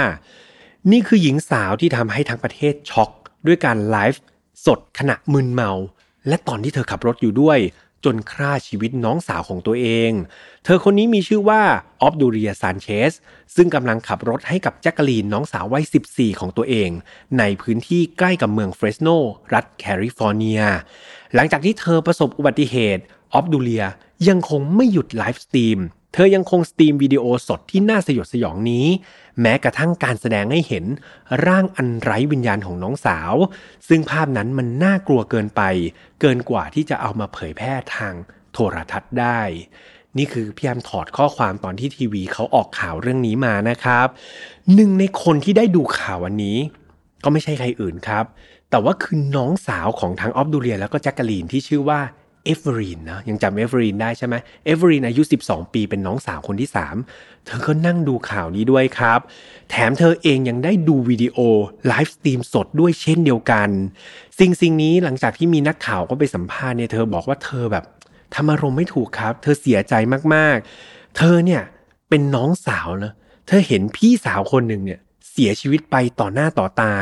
[0.91, 3.11] นี่คือหญิงสาวที่ทำให้ทั้งประเทศช็อก
[3.47, 4.23] ด้วยการไลฟ์
[4.67, 5.71] สดขณะมึนเมา
[6.29, 7.59] และตอนที่เธอขับรถอยู่ด้วย
[8.05, 10.11] จนฆ่าชีวิตน้องสาวของตัวเอง
[10.65, 11.61] เธอคนนี้มีชื่อว่า
[12.01, 13.13] ออฟดูเลียซานเชส
[13.57, 16.91] ซึ่งกำลังขับรถให้กับแจ็คกลีนน้องสาววัย 14 ของตัวเอง
[17.39, 19.09] ในพื้นที่ใกล้กับเมืองเฟรสโน
[19.55, 20.61] รัฐแคลิฟอร์เนีย
[21.35, 23.85] หลังจากที่เธอประสบอุบัติเหตุออฟดูเลีย
[24.29, 25.79] ยังคงไม่หยุดไลฟ์สตรีม
[26.13, 28.87] เธอยังคงสตรีมวิดีโอสดที่น่าสยดสยองนี้
[29.41, 30.85] แม้กระทั่งการแสดงให้เห็น
[31.47, 33.35] ร่างอันไร้วิญญาณของน้องสาว
[33.89, 35.63] ซึ่งภาพนั้นมันน่ากลัวเกินไป
[36.21, 38.15] เกินกว่าที่จะเอามาเผยแพร่ทาง
[38.53, 39.41] โทรทัศน์ได้
[40.19, 44.07] นี่คือพี่แฮมถอดข้อความตอนที่ทีวีเขาออกข่าวเรื่องนี้มานะครับ
[44.75, 46.59] หนึ่งในคนที่ได้ดูข่าววันนี้
[47.25, 48.25] ก็ไม่ใช่ใครอื่นครับ
[48.71, 52.01] แต่ว่าคือน้องสาวของทั้งออฟดูเลียแล้วก็แจ็คกะลีนที่ชื่อว่า
[52.47, 56.71] เอฟเวอรีนนะยังจำเอฟเวอรีนได้ใช่ไหมเอฟเวอรีนอายุ 12 ปีเป็นน้องสาวคนที่
[57.07, 59.21] 3 เธอก็นั่งดูข่าวนี้ด้วยครับ
[59.71, 61.39] แถมเธอเองยังได้ดูวิดีโอ
[61.87, 63.69] ไลฟ์สตรีมสดด้วยเช่นเดียวกัน
[64.39, 67.85] สิ่งสิ่งนี้หลังจากที่มีนักข่าวก็ไปสัมภาษณ์เนี่ยเธอบอกว่าเธอแบบ
[68.35, 69.95] ทำอารมณ์ไม่ถูกครับ เธอเสียใจ
[70.35, 71.63] มากๆ เธอเนี่ย
[72.09, 73.13] เป็นน้องสาวนะ
[73.47, 76.93] เธอเห็นพี่สาวคนหนึ่งเนี่ยเสียชีวิตไปต่อหน้าต่อตา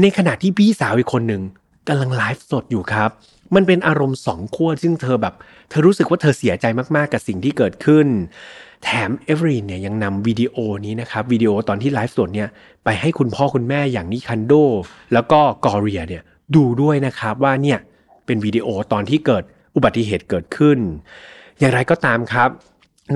[0.00, 1.42] ในขณะที่พี่สาวอีกคนหนึ่ง
[1.88, 3.10] กำลังไลฟ์สดอยู่ครับ
[3.54, 5.34] มันเป็นอารมณ์สองขั้วซึ่งเธอแบบ
[5.68, 8.06] เธอรู้สึกว่าเธอเสียใจมากๆกับสิ่งที่เกิดขึ้น
[8.84, 10.56] แถมเอเวอรีนเนี่ยยังนำวิดีโอ
[10.86, 12.48] นี้นะครับวิดีโอตอนที่ไลฟ์สดเนี่ย
[12.84, 14.52] ไปให้คุณพ่อคุณแม่อย่างนิคันโด
[15.12, 16.22] แล้วก็กอเรียเนี่ย
[16.56, 17.78] ดูด้วยนะครับว่าเนี่ย
[18.26, 19.44] เป็นวิดีโอตอนที่เกิด
[19.76, 20.78] อุบัติเหตุเกิดขึ้น
[21.58, 22.50] อย่างไรก็ตามครับ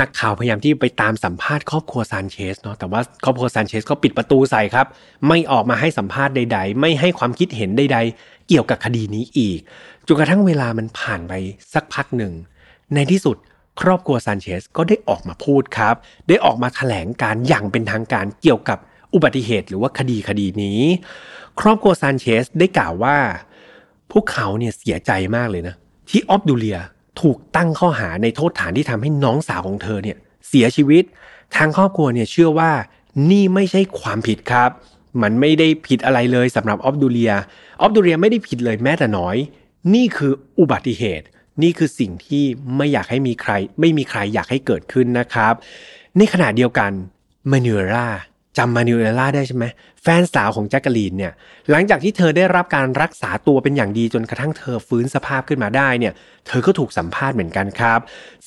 [0.01, 4.87] นักข่าวพยายามที่ไปตามสัมภาษณ์ครอบครัวซานเชสเนาะแต่ว่าครอบครัวซานเชสก็ปิดประตูใส่ครับ
[5.29, 9.61] ไม่ออกมาให้สัมภาษณ์ใด ๆ ไม่ให้ความคิดเห็นใดๆเกี่ยวกับคดีนี้อีก
[10.07, 11.33] จนกระทั่งเวลามันผ่านไป
[11.75, 12.33] สักพักหนึ่ง
[12.95, 13.37] ในที่สุด
[13.81, 15.95] ครอบครัวซานเชสก็ได้ออกมาพูดครับ
[16.29, 18.79] ได้ออกมาแถลงการอย่างเป็นทางการเกี่ยวกับ
[19.15, 20.81] อุบัติเหตุหรือว่าคดีคดีนี้
[21.61, 23.17] ครอบครัวซานเชสได้กล่าวว่า
[24.12, 25.75] พวกเขาเนี่ยเสียใจมากเลยนะ
[26.11, 26.79] ที่ออฟดูเลีย
[27.21, 30.17] ถูกตั้งข้อหาในโทษฐานที่ทำให้น้องสาวของเธอเนี่ย
[30.49, 31.05] เสียชีวิต
[31.57, 32.71] ทางครอบครัวเนี่ยเชื่อว่า
[33.31, 34.71] นี่ไม่ใช่ความผิดครับ
[35.22, 37.33] มันไม่ได้ผิดอะไรเลยสำหรับออฟดูเลีย
[37.81, 39.37] ออฟดูเลียไม่ได้ผิดเลยแม้แต่น้อย
[39.94, 41.27] นี่คืออุบัติเหตุ
[41.62, 42.44] นี่คือสิ่งที่
[42.77, 45.55] ไม่อยากให้มีใคร ไม่มีใครอยากให้เกิดขึ้นนะครับ
[46.18, 46.90] ในขณะเดียวกัน
[47.51, 48.09] มานูเอร่า
[48.59, 49.65] จำมานูเอล่าได้ใช่ไหม
[50.03, 51.33] แฟนสาวของแจ็คกะลีนเนี่ย
[51.71, 56.12] หลังจากที่เธอได้รับการรักษาตัวเป็นอย่างดีจนกระทั่งเธอฟื้นสภาพขึ้นมาได้เนี่ย
[56.47, 58.01] เธอก็ถูกสัมภาษณ์เหมือนกันครับ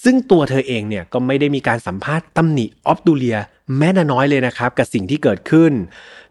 [0.04, 3.38] ซึ่งตัวเธอเองเนี่ยก็ไม่ได้มีการสัมภาษณ์ตำหนิออฟดูเลีย
[3.78, 5.72] แม้น้อยเลยนะครับกับสิ่งที่เกิดขึ้น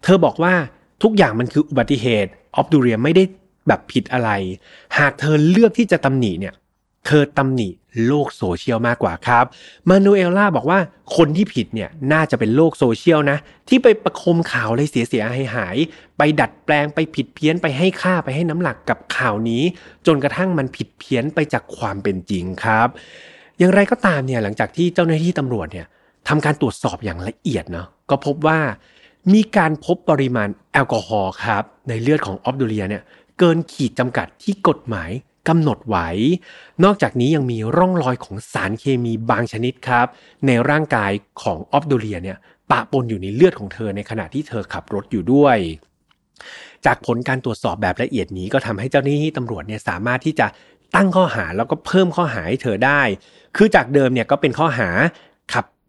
[0.04, 0.54] เธอบอกว่า
[1.02, 3.24] ทุกอย่างมันคืออุบัติเหตุออฟดูเลียไม่ได้
[3.68, 4.30] แบบผิดอะไร
[4.98, 6.54] หากเธอเลือกที่จะตำหนิเนี่ย
[7.06, 7.68] เธอตำหนิ
[8.06, 9.44] โลกโซเชียลมากกว่าครับ
[9.88, 10.78] มานูเอลล่าบอกว่า
[11.16, 13.38] คนที่ผิดเนี่ยน่าจะเป็นโลกโซเชียลนะ
[13.68, 15.76] ที่ไปประโคมข่าวอะไรเสียๆหายๆ
[16.18, 19.62] ไปดัดแปลงไปผิดเพี้ยนไปให้ค่าไปให้น้ำหนักกับข่าวนี้
[20.06, 22.88] จนกระทั่งมันผิดเพี้ยนไปจากความเป็นจริงครับ
[23.58, 25.86] อย่างไรก็ตามเนี่ยหลังจากที่เจ้าหน้าที่ตำรวจเนี่ย
[26.28, 28.58] ทำการตรวจสอบอย่างละเอียดเนาะก็พบว่า
[29.34, 33.02] มีการพบปริมาณแอลกอฮอล์ครับในเลือดของออฟดูเลียเนี่ย
[33.38, 35.10] เกินขีดจำกัดที่กฎหมาย
[35.48, 36.08] กำหนดไว้
[36.84, 40.06] นอกจากนี้ยังมีร่องรอยของสารเคมีบางชนิดครับ
[40.46, 42.38] ในร่างกายของออฟโดเลียเนี่ย
[42.70, 45.58] ปะปนอยู่ในเลือดของเธอในขณะที่เธอขับรถอยู่ด้วย
[46.86, 50.46] จากผลการตรวจสอบแบบละเอียดนี้ก็ทำให้เจ้าหน้าที่ตำรวจเนี่ยสามารถที่จะ
[50.94, 53.02] ตั้งข้อหาแล้วก็เพิ่มข้อหาให้เธอได้
[53.56, 54.88] คือจากเดิมเนี่ยก็เป็นข้อหา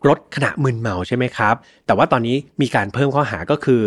[0.08, 1.56] รถขณะมึนเมาใช่ไหมครับ
[1.86, 3.82] แต่ว่าตอนนี้มีการเพิ่มข้อหาก็คือ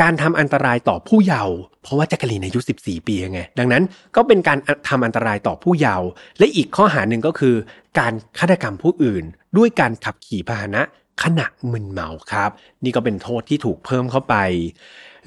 [0.00, 3.82] การทำอันตรายต่อผู้เยาว์เพราะว่าแจ็คกะลีนอายุ 14 ปีไง ดังนั้น
[4.16, 6.06] ก็เป็นการทำอันตรายต่อผู้เยาว์
[6.38, 7.54] และอีกข้อหาหนึ่งก็คือ
[7.98, 9.24] การฆาตกรรมผู้อื่น
[9.56, 10.82] ด้วยการขับขี่พาหนะ
[11.22, 12.50] ขณะมึนเมาครับ
[12.84, 14.34] นี่ก็เป็นโทษที่ถูกเพิ่มเข้าไป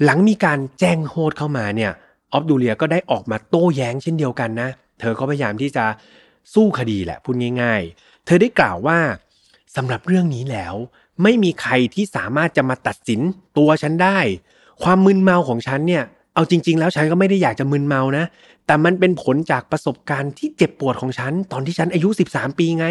[0.04, 1.92] หลังมีการแจ้งโทษเข้ามาเนี่ย
[2.32, 4.68] ออฟดูเลียก็ได้ออกมาโต้แย้งเช่นเดียวกันนะ
[5.00, 5.84] เธอก็พยายามที่จะ
[6.54, 8.98] สู้คดีแหละพูดง่าย ๆ เธอได้กล่าวว่า
[9.78, 10.74] สำหรับเรื่องนี้แล้ว
[11.22, 13.20] ไม่มีใครที่สามารถจะมาตัดสิน
[13.58, 14.18] ตัวฉันได้
[14.82, 18.24] ความมึนเมาของฉันเนี่ยเอาจริง ๆ แล้วฉันก็ไม่ได้อยากจะมึนเมานะ
[18.66, 22.86] แต่มันเป็นผลจากประสบการณ์ที่เจ็บปวดของฉัน ตอนที่ฉันอายุ 13 ปีไง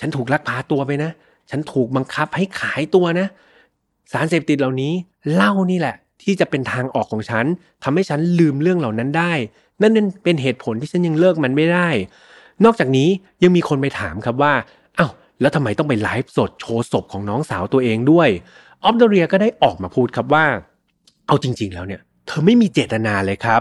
[0.00, 1.10] ฉันถูกลักพาตัวไปนะ
[1.50, 3.26] ฉันถูกบังคับให้ขายตัวนะ
[4.12, 4.92] สารเสพติดเหล่านี้
[5.34, 7.44] เล่านี่แหละ ที่จะเป็นทางออกของฉัน
[7.82, 9.32] ทำให้ฉันลืมเรื่องเหล่านั้นได้
[9.82, 9.92] นั่น
[10.24, 11.88] เป็นเหตุผลที่ฉันยังเลิกมันไม่ได้
[12.64, 13.08] นอกจากนี้
[13.42, 14.52] ยังมีคนไปถามครับว่า
[15.40, 18.28] แล้วทำไมต้องไปไลฟ์สดโชว์ศพของน้องสาวตัวเองด้วย
[18.84, 20.44] ออฟดูเลียก็ได้ออกมาพูดครับว่า
[21.26, 23.60] เอาจริง ๆ แล้วเนี่ย เธอไม่มีเจตนาเลยครับ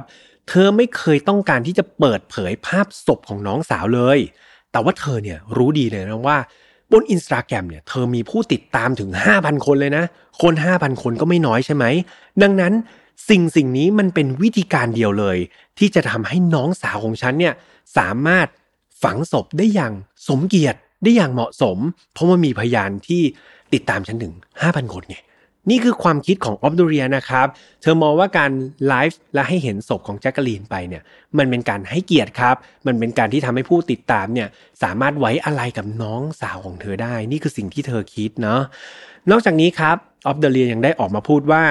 [0.49, 4.19] เธอไม่เคยต้องการที่จะเปิดเผยภาพศพของน้องสาวเลย
[4.71, 6.37] แต่ว่าเธอเนี่ยรู้ดีเลยนะว่า
[6.91, 10.05] บนอินสตาแกรมเนี่ยเธอมีผู้ติดตามถึง 5,000 คนเลยนะ
[10.41, 11.85] คน 5,000 คนก็ไม่น้อยใช่ไหม
[12.41, 12.73] ดังนั้น
[13.29, 15.37] สิ่งสิ่งนี้มันเป็นวิธีการเดียวเลย
[15.77, 17.53] ที่จะทำให้น้องสาวของฉันเนี่ย
[17.97, 18.47] สามารถ
[19.03, 19.93] ฝังศพได้อย่าง
[20.27, 21.77] สมเกียรติ ได้อย่างเหมาะสม
[22.13, 23.21] เพราะว่ามีพยานที่
[23.73, 24.33] ติดตามฉันถึง
[24.63, 25.17] 5,000 คนไง
[25.69, 27.47] นี่คือความคิดของออฟดูเรียนะครับ
[27.81, 28.51] เธอมองว่าการ
[28.87, 31.03] ไลฟ์และให้เห็นศพของแจ็คกะลีนไปเนี่ย
[31.37, 32.55] มันเป็นการให้เกียรติครับ
[32.87, 34.47] มันเป็นการที่ทำให้ผู้ติดตามเนี่ย
[34.83, 38.61] สามารถไว้อะไรกับน้องสาวของเธอได้ นี่คือสิ่งที่เธอคิดเนาะ
[39.31, 41.63] นอกจากนี้ครับออฟเดเรียยังได้ออกมาพูดว่า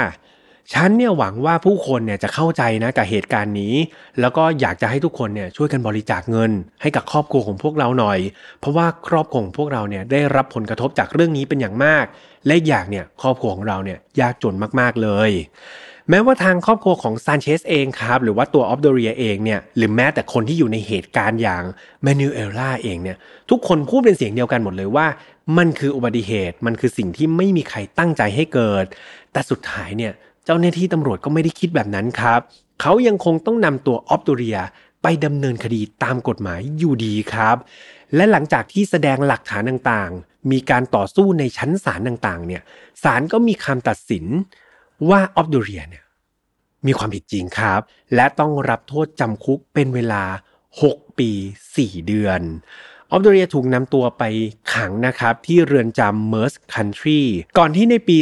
[0.73, 3.75] ฉันเนี่ยหวังว่าผู้คนเนี่ยจะเข้าใจนะกับเหตุการณ์นี้
[4.21, 6.51] แล้วก็อยากจะให้ทุกคนเนี่ยช่วยกันบริจาคเงิน
[6.83, 8.19] ให้กับครอบครัวของพวกเราหน่อย
[8.61, 12.05] เพราะว่าครอบครัวของพวกเราเนี่ยได้รับผลกระทบจากเรื่องนี้เป็นอย่างมาก
[12.47, 15.31] และอย่างเนี่ยครอบครัวของเราเนี่ยยากจนมากๆเลย
[16.11, 21.63] แม้ว่าทางครอบครัวของซานเชสเองครับหรือว่าตัวออฟเดเรียเองเนี่ยหรือแม้แต่คนที่อยู่ในเหตุการณ์อย่าง
[22.05, 23.17] แมนูเอลล่าเองเนี่ย
[23.51, 25.07] ทุกคนพูดเป็นเสียงเดียวกันหมดเลยว่า
[25.59, 28.85] มันคืออุบัติเหตุมันคือสิ่งที่ไม่มีใครตั้งใจให้เกิด
[29.33, 30.13] แต่สุดท้ายเนี่ย
[30.47, 32.41] เจ้าหน้าที่ตำรวจก็ไม่ได้คิดแบบนั้นครับ
[32.81, 34.59] เขายังคงต้องนำตัวออฟตูเรีย
[35.03, 37.57] ไปดำเนินคดีตามกฎหมายอยู่ดีครับ
[38.15, 42.63] และหลังจากที่แสดงหลักฐานต่างๆ มีการต่อสู้ในชั้นศาลต่างๆ เนี่ย
[43.03, 44.25] ศาลก็มีคำตัดสิน
[45.11, 46.05] ว่าออฟตูเรียเนี่ย
[46.87, 47.81] มีความผิดจริงครับ
[48.15, 50.23] และต้องรับโทษจำคุกเป็นเวลา
[50.73, 51.31] 6 ปี
[51.71, 52.41] 4 เดือน
[53.11, 54.25] ออฟเดเรียถูกนำตัวไป
[54.75, 57.21] ขังนะครับที่เรือนจำเมอร์สคันทรี
[57.59, 58.17] ก่อนที่ในปี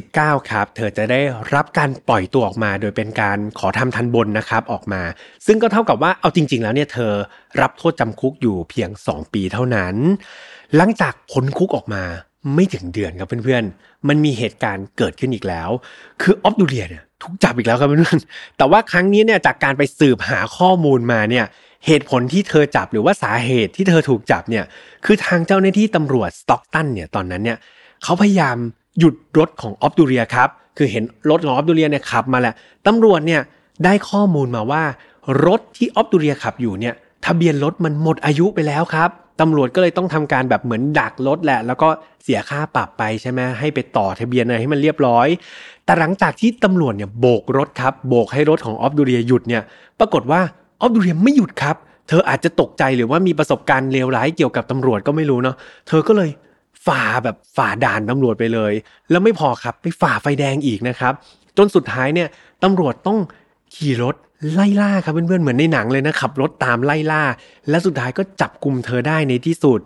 [0.00, 1.20] 2019 ครับ เธอจะได้
[1.54, 5.02] รับการปล่อยตัวออกมา โดยเป็นการขอทำทันบนนะครับออกมา
[5.46, 7.12] ซึ่งก็เท่ากับว่าเอาจริง ๆ แล้วเนี่ยเธอ
[7.60, 9.94] รับโทษจำคุกอยู่เพียง 2 ปีเท่านั้น
[10.76, 12.02] หลังจากพ้นคุกออกมา
[12.54, 15.68] ไม่ถึงเดือนครับเพื่อนๆ มันมีเหตุการณ์เกิดขึ้นอีกแล้ว
[16.22, 21.46] คือออฟดูเรียเนี่ยถูกจับอีกแล้วครับเพื่อนๆ แต่ว่าครั้งนี้เนี่ยจากการไปสืบหาข้อมูลมาเนี่ย
[21.86, 24.64] เหตุผลที่เธอจับหรือว่าสาเหตุที่เธอถูกจับเนี่ย
[25.04, 27.58] คือทางเจ้าหน้าที่ตำรวจสต็อกตันเนี่ยตอนนั้นเนี่ย
[28.02, 28.56] เขาพยายาม
[28.98, 32.54] หยุดรถของออฟดูเรียครับคือเห็นรถของออฟดูเรียเนี่ยขับมาแหละ
[32.86, 33.40] ตำรวจเนี่ย
[33.84, 34.82] ได้ข้อมูลมาว่า
[35.46, 36.94] รถที่ออฟดูเรียขับอยู่เนี่ย
[37.26, 41.88] ทะเบียนรถมันหมดอายุไปแล้วครับตำรวจก็เลยต้องทำการแบบเหมือนดักรถแหละ แล้วก็
[42.22, 45.28] เสียค่าปรับไปใช่ไหมให้ไปต่อทะเบียนอะไรให้มันเรียบร้อย
[45.84, 49.62] แต่หลังจากที่ตำรวจเนี่ยโบกรถครับ โบกให้รถของออฟดูเรียหยุดเนี่ย
[49.98, 50.40] ปรากฏว่า
[50.80, 51.76] ออฟดูเรียมไม่หยุดครับ
[52.08, 55.56] เธออาจจะตกใจหรือว่ามีประสบการณ์เลวร้ายเกี่ยวกับตำรวจก็ไม่รู้เนาะ
[55.88, 56.30] เธอก็เลย
[56.86, 58.72] ฝ่าแบบฝ่าด่านตำรวจไปเลย
[59.10, 61.12] แล้วไม่พอครับไปฝ่าไฟแดงอีกนะครับ
[61.56, 62.28] จนสุดท้ายเนี่ย
[62.64, 63.18] ตำรวจต้อง
[63.74, 64.16] ขี่รถ
[64.52, 67.22] ไล่ล่าครับเพื่อนๆเหมือนในหนังเลยนะขับรถตามไล่ล่า
[67.70, 69.80] และสุดท้ายก็จับกลุ่มเธอได้ในที่สุด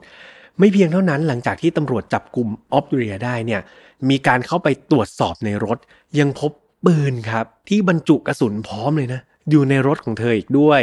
[0.59, 3.61] ไม่เพียงเท่านั้นหลังจากที่ตำรวจจับกลุ่มออฟเรียได้เนี่ย
[4.09, 5.79] มีการเข้าไปตรวจสอบในรถ
[6.19, 6.53] ยังพบ
[6.87, 10.83] ปืนครับที่บรรจุกระสุนพร้อมเลยนะ อยู่ในรถของเธออีกด้วย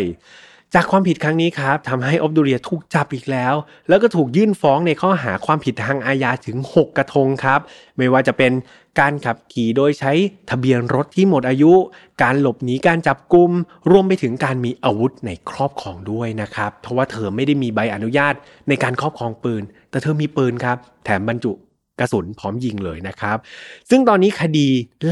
[0.75, 3.53] จากความผิดครั้งนี้ครับทำให้ออฟดูเรียถูกจับอีกแล้ว
[3.89, 7.59] แล้วก็ถูกยื่นฟ้องในข้อหาความผิดทางอาญาถึง 6 กระทงครับ
[7.97, 8.51] ไม่ว่าจะเป็น
[8.99, 10.11] การขับขี่โดยใช้
[10.49, 11.73] ทะเบียนรถที่หมดอายุ
[12.23, 13.51] การหลบหนีการจับกุม
[13.91, 18.33] รวมไปถึงการมีอาวุธในครอบครองด้วยนะครับ เพราะว่าเธอไม่ได้มีใบอนุญาต
[18.67, 21.51] ในการครอบครองปืน แต่เธอมีปืนครับ แถมบรรจุ
[21.99, 23.37] กระสุนพร้อมยิงเลยนะครับ
[23.89, 24.67] ซึ่งตอนนี้คดี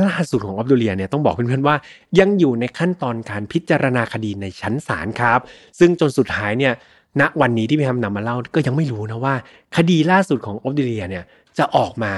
[0.09, 1.75] ล่าสุดของออฟดูเลียเนี่ยต้องบอกเพื่อนๆว่า
[2.19, 5.39] ยังอยู่ในขั้นตอนการพิจารณาคดีในชั้นศาลครับ
[5.79, 6.73] ซึ่งจนสุดท้ายเนี่ย
[7.21, 9.35] ณวันนี้ที่พี่ทำนำมาเล่าก็ยังไม่รู้นะว่า
[9.77, 11.23] คดีล่าสุดของออฟดูเลียเนี่ย
[11.57, 12.13] จะออกมา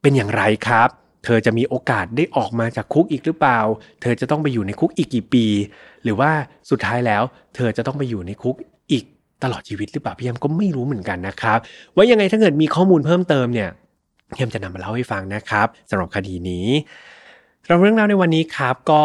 [0.00, 0.88] เป็นอย่างไรครับ
[1.24, 3.58] เธอจะมีโอกาสได้ออกมาจากคุกอีกหรือเปล่า
[4.02, 5.44] เธอจะต้องไปอยู่ในคุกอีกกี่ปี
[6.04, 6.30] หรือว่า
[6.70, 7.22] สุดท้ายแล้ว
[7.54, 8.56] เธอจะต้องไปอยู่ในคุก
[8.92, 9.04] อีก
[9.42, 11.58] ตลอดชีวิตหรือเปล่าพี่ยมก็ไม่รู้เหมือนกันนะครับ
[11.96, 13.70] ว่ายังไงถ้าเกิดมีข้อมูลเพิ่มเติมเนี่ย
[14.34, 16.66] เฮียมจะนำมาเล่าให้ฟังนะครับสำหรับคดีนี้
[17.66, 19.00] เราเรื่องราวในวันนี้ครับก็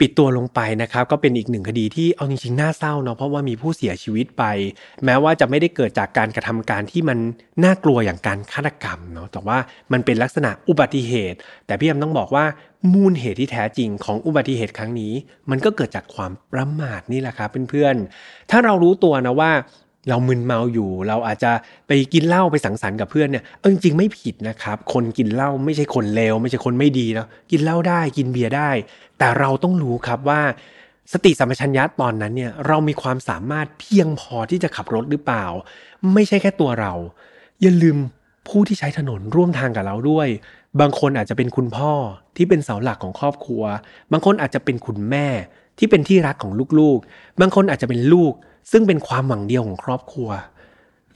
[0.00, 4.44] ปิดตัวลงไปนะครับก็เป็นอีกหนึ่งคดีที่เอาจริงๆน่าเศร้าเนาะเพราะว่ามีผู้เสียชีวิตไป
[5.04, 7.18] แม้ว่าจะไม่ได้เกิดจากการกระทำการที่มัน
[7.64, 9.58] น่ากลัวอย่างการฆาตกรรมเนาะแต่ว่า
[9.92, 12.44] มันเป็นลักษณะอุบัติเหตุ แต่พี่แอมต้องบอกว่า
[12.92, 15.12] มูลเหตุที่แท้จริงของอุบัติเหตุครั้งนี้
[15.50, 19.52] มันก็เกิดจากความประมาทนี่แหละครับเพื่อนๆถ้าเรารู้ตัวนะว่า
[20.08, 21.50] เรามึนเมาอยู่ เราอาจจะ
[21.86, 28.70] ไปกินเหล้าไปสังสรรค์กับเพื่อนเนี่ยเออจริงไม่ผิดนะครับ คนกินเหล้าไม่ใช่คนเลวไม่ใช่คนไม่ดีนะกินเหล้าได้กินเบียร์ได้
[29.18, 30.40] แต่เราต้องรู้ครับว่า
[31.12, 35.44] สติสัมปชัญญะตอนนั้นเนี่ยเรามีความสามารถเพียงพอที่จะขับรถหรือเปล่า
[36.12, 36.92] ไม่ใช่แค่ตัวเรา
[37.62, 37.96] อย่าลืม
[38.48, 40.28] ผู้ที่ใช้ถนนร่วมทางกับเราด้วย
[40.80, 41.92] บางคนอาจจะเป็นคุณพ่อ
[42.36, 43.62] ที่เป็นเสาหลักของครอบครัว
[44.12, 45.26] บางคนอาจจะเป็นคุณแม่
[45.78, 48.32] ที่เป็นที่รักของลูกๆ บางคนอาจจะเป็นลูก
[48.70, 50.30] ซึ่งเป็นความหวังเดียวของครอบครัว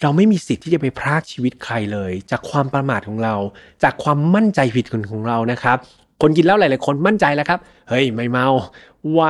[0.01, 3.35] เราไม่มีสิทธิ์ที่จะไปพรากชีวิตใครเลย จากความประมาทของเรา
[3.83, 5.77] จากความมั่นใจผิดของเรานะครับ
[6.23, 8.47] คนกินเหล้าหลาย ๆ คนมั่นใจแล้วครับ เฮ้ยไม่เมา
[9.13, 9.23] ไหว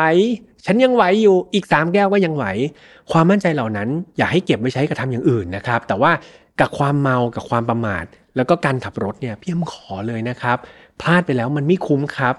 [0.67, 2.45] ฉันยังไหวอยู่อีกสามแก้วก็ยังไหว
[3.13, 6.13] ความมั่นใจเหล่านั้น อย่าให้เก็บไว้ใช้กระทำอย่างอื่นนะครับ แต่ว่า
[6.61, 8.05] กับความเมากับความประมาท
[8.37, 10.57] แล้วก็การขับรถเนี่ยพี่ยมขอเลยนะครับ
[11.01, 12.35] พลาดไปแล้วมันไม่คุ้มครับ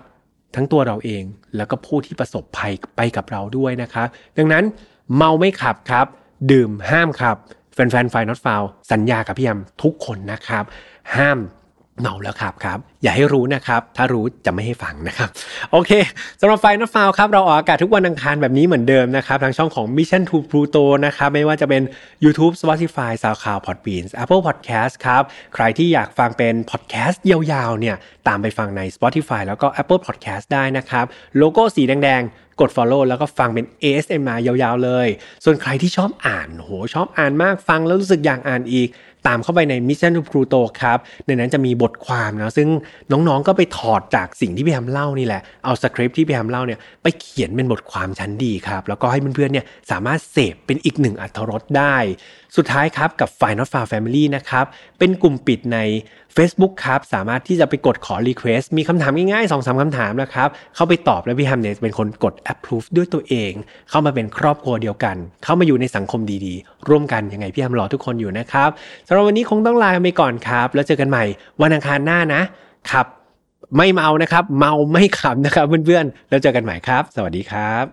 [0.56, 1.24] ทั้งตัวเราเอง
[1.56, 4.63] แล้วก็ผู้ที่ประสบภัยไปกับเราด้วยนะครับ ดังนั้น
[5.15, 6.06] เมาไม่ขับครับ
[6.52, 7.38] ดื่มห้ามขับ
[7.73, 10.63] แฟนๆไฟนอตฟาวสัญญากับพี่ยมทุกคนนะครับ
[11.15, 11.39] ห้าม
[12.02, 15.30] เมาแล้วครับครับ อย่าให้รู้นะครับ ถ้ารู้จะไม่ให้ฟังนะครับ
[15.71, 15.91] โอเค
[16.39, 21.84] สำหรับไฟนอตฟาวครับ เราออกอากาศทุกวันอังคารแบบนี้เหมือนเดิมนะครับ ทางช่องของ Mission to Pluto นะครับ ไม่ว่าจะเป็น
[22.23, 25.23] YouTube Spotify SoundCloud Podbean Apple Podcast ครับ
[25.56, 27.95] ใครที่อยากฟังเป็นพอดแคสต์ยาวๆเนี่ย
[28.28, 31.06] ตามไปฟังใน Spotify แล้วก็ Apple Podcast ได้นะครับ
[31.38, 35.08] โลโก้สีแดงๆ กด follow แล้วก็ฟังเป็น ASMR ยาวๆเลย
[35.46, 38.89] ส่วนใครที่ชอบอ่านโหชอบอ่านมากฟังแล้วรู้สึกอยากอ่านอีก
[39.28, 42.70] ตามเข้าไปใน Mission to Pluto ครับ ในนั้นจะมีบทความนะซึ่ง
[43.12, 51.96] น้องๆก็ไปถอดจากสิ่งที่พี่แฮมเล่านี่แหละ เอาสคริปที่พี่แฮมเล่าเนี่ยไปเขียนเป็นบทความชั้นดีครับ แล้วก็ให้เพื่อนๆเนี่ยสามารถเสพเป็นอีกหนึ่งอัตรสได้
[52.58, 54.66] สุดท้ายครับกับ f i n a l f a r Family นะครับ
[55.00, 55.80] เป็นกลุ่มปิดใน
[56.36, 63.52] Facebook ครับ สามารถที่จะไปกดขอ Request มีคำถามง่ายๆ2อสาคำถามนะครับ เข้าไปตอบแล้วพี่แฮมเนี่ยเป็นคนกด Approve ด้วยตัวเอง
[63.90, 68.69] เข้ามาเป็นครอบครัวเดียวกัน เข้ามาอยู่ในสังคมดีๆ ร่วมกันยังไงพี่แฮมรอทุกคนอยู่นะครับ
[69.08, 71.24] สำหรับวันนี้คงต้องลาไปก่อนครับ แล้วเจอกันใหม่
[71.62, 72.41] วันอังคารหน้านะ
[72.91, 73.06] ครับ
[73.78, 77.86] ไม่เมานะครับ เมาไม่ขับนะครับเพื่อนๆแล้วเจอกันใหม่ครับ สวัสดีครับ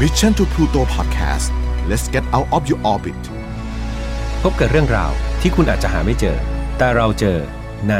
[0.00, 1.48] Mission to Pluto Podcast
[1.90, 3.22] let's get out of your orbit
[4.50, 6.36] บกับเรื่องราวที่คุณอาจจะหาไม่เจอ
[6.78, 7.38] แต่เราเจอ
[7.90, 7.94] ใน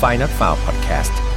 [0.00, 1.27] f i n a l f i l e Podcast